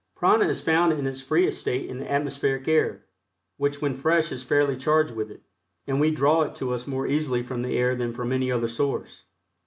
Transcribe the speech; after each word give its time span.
Prana 0.15 0.47
is 0.47 0.59
found 0.63 0.91
in 0.93 1.05
its 1.05 1.21
freest 1.21 1.61
state 1.61 1.87
in 1.87 1.99
the 1.99 2.11
atmospheric 2.11 2.67
air, 2.67 3.05
which 3.57 3.83
when 3.83 3.93
fresh 3.93 4.31
is 4.31 4.41
fairly 4.43 4.75
charged 4.75 5.13
with 5.13 5.29
it, 5.29 5.43
and 5.85 5.99
we 5.99 6.09
draw 6.09 6.41
it 6.41 6.55
to 6.55 6.73
us 6.73 6.87
more 6.87 7.05
easily 7.05 7.43
from 7.43 7.61
the 7.61 7.77
air 7.77 7.95
than 7.95 8.11
from 8.11 8.31
any 8.31 8.51
other 8.51 8.67
source. 8.67 9.25